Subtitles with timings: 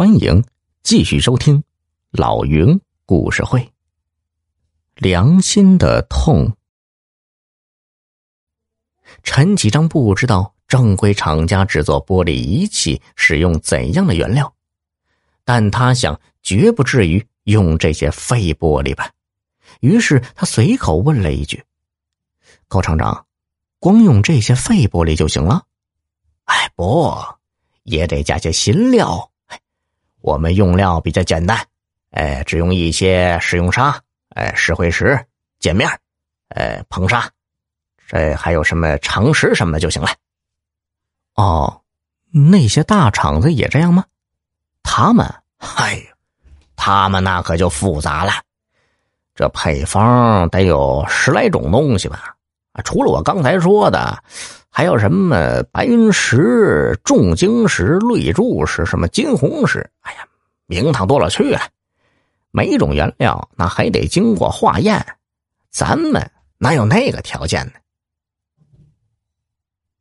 [0.00, 0.42] 欢迎
[0.82, 1.62] 继续收听
[2.10, 3.70] 老云故事会。
[4.94, 6.56] 良心的痛。
[9.22, 14.50] 陈启章不知道正规厂家制作玻璃仪器使用怎样的原料，
[15.44, 19.12] 但他想绝不至于用这些废玻璃吧。
[19.80, 21.62] 于是他随口问了一句
[22.68, 23.26] ：“高厂长，
[23.78, 25.66] 光用这些废玻璃就行了
[26.48, 27.14] ？”“哎，不，
[27.82, 29.26] 也得加些新料。
[30.20, 31.58] 我们用料比较简单，
[32.10, 34.00] 哎，只用一些食用砂、
[34.34, 35.18] 哎石灰石、
[35.60, 35.88] 碱面、
[36.48, 37.30] 哎硼砂，
[38.06, 40.08] 这还有什么长石什么的就行了。
[41.36, 41.80] ”“哦，
[42.30, 44.04] 那些大厂子也这样吗
[44.82, 45.26] ？”“他们，
[45.58, 46.04] 哎呀，
[46.76, 48.32] 他们那可就复杂了。”
[49.34, 52.36] 这配方得有十来种东西吧？
[52.82, 54.22] 除了我刚才说的，
[54.68, 59.90] 还有什么白云石、重晶石、绿柱石、什么金红石？
[60.00, 60.26] 哎呀，
[60.66, 61.60] 名堂多了去了。
[62.50, 65.04] 每种原料那还得经过化验，
[65.70, 67.72] 咱们哪有那个条件呢？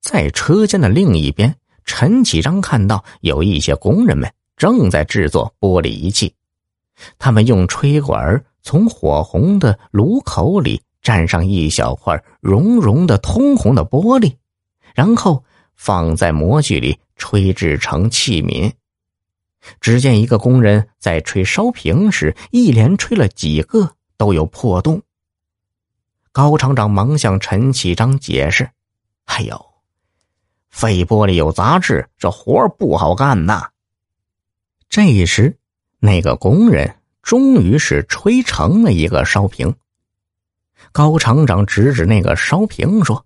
[0.00, 6.34] 在车间的另一边，陈启章看到有一些工人们正在制作玻璃仪器，
[7.18, 8.44] 他们用吹管。
[8.66, 14.36] 从火红的炉口里蘸上一小块熔融的通红的玻璃，
[14.94, 15.44] 然后
[15.76, 18.72] 放在模具里吹制成器皿。
[19.80, 25.02] 只见一个工人在吹烧瓶时，一连吹了几个都有破洞。
[26.32, 28.70] 高厂长忙向陈启章解释
[29.26, 29.64] ：“哎呦，
[30.70, 33.68] 废玻璃有杂质，这活不好干呐。”
[34.90, 35.58] 这时，
[36.00, 36.96] 那个工人。
[37.22, 39.74] 终于是吹成了一个烧瓶。
[40.92, 43.24] 高厂长指指那个烧瓶说：“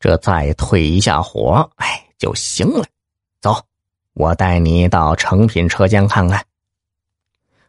[0.00, 2.84] 这再退一下火，哎，就行了。
[3.40, 3.56] 走，
[4.14, 6.44] 我带你到成品车间看看。”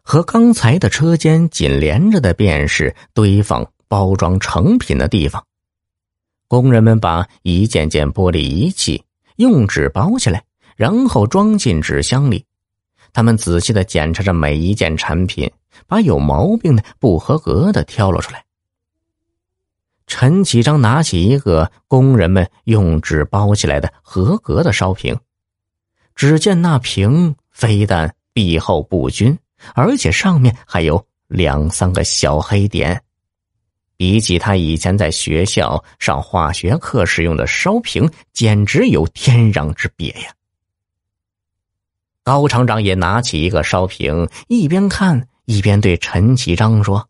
[0.02, 5.42] 和刚才的车间紧连着的便是堆放包装成品的地方。
[6.48, 9.04] 工人们把一件件玻璃仪器
[9.38, 10.44] 用纸包起来，
[10.76, 12.46] 然后装进纸箱里。
[13.14, 15.50] 他们仔细的检查着每一件产品，
[15.88, 18.44] 把有毛病的、不合格的挑了出来。
[20.16, 25.20] 陈启章拿起一个工人们用纸包起来的合格的烧瓶，
[26.14, 29.36] 只见那瓶非但壁厚不均，
[29.74, 33.02] 而且上面还有两三个小黑点，
[33.98, 40.32] 比起他以前在学校上化学课使用的烧瓶，简直有天壤之别呀！
[42.22, 47.10] 高厂长也拿起一个烧瓶，一边看一边对陈启章说：“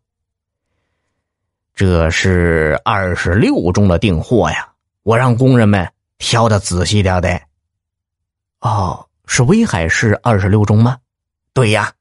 [1.74, 4.68] 这是二十六中的订货呀，
[5.02, 7.40] 我让工人们挑的仔细点的。
[8.60, 10.96] ”“哦，是威海市二十六中吗
[11.52, 11.92] ？”“对呀，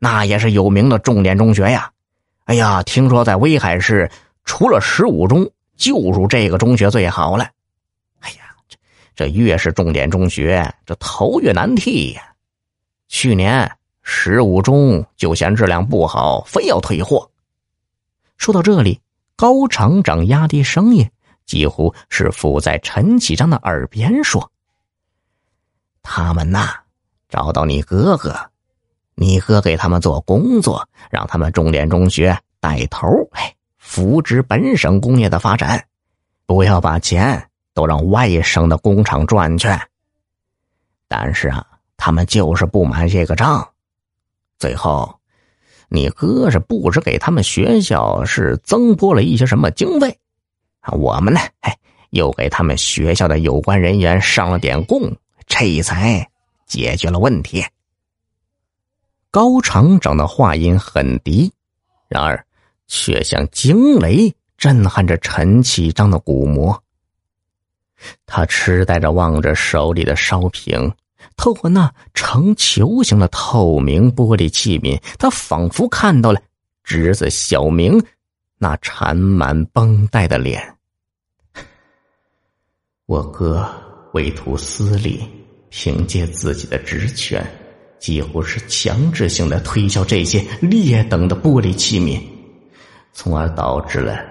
[0.00, 1.90] 那也是有名的重点中学呀。
[2.46, 4.10] 哎呀，听说在威海市
[4.44, 7.44] 除了十五中，就属这个中学最好了。
[8.18, 8.76] 哎呀，这
[9.14, 12.22] 这越是重点中学，这头越难剃呀。”
[13.06, 13.70] 去年
[14.02, 17.30] 十五中就嫌质量不好，非要退货。
[18.38, 19.02] 说到这里，
[19.36, 21.10] 高厂长压低声音，
[21.44, 24.50] 几乎是附在陈启章的耳边说
[26.02, 26.70] ：“他们呐，
[27.28, 28.50] 找到你哥哥，
[29.14, 35.86] 你哥给他们做工作，让他们重点中学带头，哎，扶植本省工业的发展，
[36.46, 39.68] 不要把钱都让外省的工厂赚去。
[41.06, 41.66] 但是啊。”
[42.00, 43.70] 他们就是不买这个账，
[44.56, 45.17] 最后，
[45.88, 50.18] 你哥是不知给他们学校是增拨了一些什么经费，
[50.92, 51.76] 我们呢，哎，
[52.10, 55.16] 又给他们学校的有关人员上了点供，
[55.46, 56.28] 这才
[56.66, 57.64] 解决了问题。
[59.30, 61.52] 高厂长的话音很低，
[62.08, 62.44] 然而
[62.86, 66.82] 却像惊雷震撼着陈启章的鼓膜。
[68.26, 70.92] 他痴呆着望着手里的烧瓶。
[71.36, 76.40] 透过那呈球形的透明玻璃器皿，他仿佛看到了
[76.82, 78.02] 侄子小明
[78.58, 80.62] 那缠满绷带的脸。
[83.06, 83.68] 我哥
[84.12, 85.22] 为图私利，
[85.70, 87.44] 凭借自己的职权，
[87.98, 92.20] 几乎是强制性的推销这些劣等的玻璃器皿，
[93.12, 94.24] 从而导致了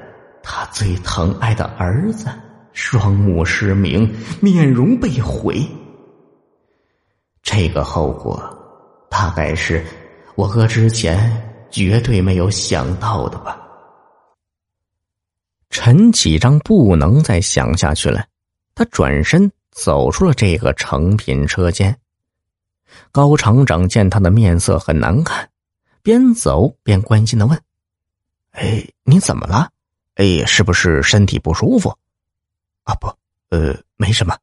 [0.44, 2.28] 他最疼爱的儿子
[2.72, 5.66] 双目失明，面容被毁。
[7.60, 8.40] 这个后果，
[9.10, 9.84] 大概是
[10.36, 11.18] 我哥之前
[11.72, 13.60] 绝对没有想到的吧。
[15.72, 18.24] 陈启章不能再想下去了，
[18.76, 22.00] 他转身走出了这个成品车间。
[23.12, 25.50] 高厂长见他的面色很难看，
[26.04, 27.60] 边走边关心的问
[28.54, 29.72] ：“哎，你怎么了？
[30.14, 31.90] 哎，是不是身体不舒服
[32.86, 33.08] ？”“啊，不，
[33.50, 34.38] 呃，没什么。”